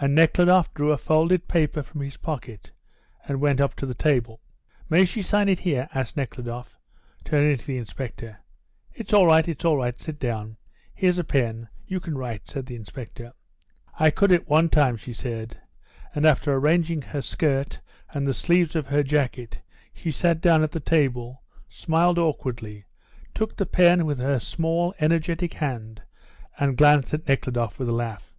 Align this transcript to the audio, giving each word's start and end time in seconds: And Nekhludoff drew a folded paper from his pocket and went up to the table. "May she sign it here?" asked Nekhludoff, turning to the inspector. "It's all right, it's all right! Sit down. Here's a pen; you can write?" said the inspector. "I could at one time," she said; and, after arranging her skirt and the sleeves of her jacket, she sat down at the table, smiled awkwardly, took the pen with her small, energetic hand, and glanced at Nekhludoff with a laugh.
And 0.00 0.14
Nekhludoff 0.14 0.72
drew 0.72 0.90
a 0.90 0.96
folded 0.96 1.46
paper 1.46 1.82
from 1.82 2.00
his 2.00 2.16
pocket 2.16 2.72
and 3.26 3.42
went 3.42 3.60
up 3.60 3.74
to 3.74 3.84
the 3.84 3.92
table. 3.92 4.40
"May 4.88 5.04
she 5.04 5.20
sign 5.20 5.50
it 5.50 5.58
here?" 5.58 5.86
asked 5.92 6.16
Nekhludoff, 6.16 6.78
turning 7.24 7.58
to 7.58 7.66
the 7.66 7.76
inspector. 7.76 8.38
"It's 8.94 9.12
all 9.12 9.26
right, 9.26 9.46
it's 9.46 9.62
all 9.66 9.76
right! 9.76 10.00
Sit 10.00 10.18
down. 10.18 10.56
Here's 10.94 11.18
a 11.18 11.24
pen; 11.24 11.68
you 11.86 12.00
can 12.00 12.16
write?" 12.16 12.48
said 12.48 12.64
the 12.64 12.74
inspector. 12.74 13.34
"I 13.98 14.08
could 14.08 14.32
at 14.32 14.48
one 14.48 14.70
time," 14.70 14.96
she 14.96 15.12
said; 15.12 15.60
and, 16.14 16.24
after 16.24 16.54
arranging 16.54 17.02
her 17.02 17.20
skirt 17.20 17.80
and 18.14 18.26
the 18.26 18.32
sleeves 18.32 18.74
of 18.74 18.86
her 18.86 19.02
jacket, 19.02 19.60
she 19.92 20.10
sat 20.10 20.40
down 20.40 20.62
at 20.62 20.70
the 20.72 20.80
table, 20.80 21.42
smiled 21.68 22.18
awkwardly, 22.18 22.86
took 23.34 23.56
the 23.56 23.66
pen 23.66 24.06
with 24.06 24.20
her 24.20 24.38
small, 24.38 24.94
energetic 25.00 25.52
hand, 25.52 26.00
and 26.58 26.78
glanced 26.78 27.12
at 27.12 27.28
Nekhludoff 27.28 27.78
with 27.78 27.90
a 27.90 27.92
laugh. 27.92 28.34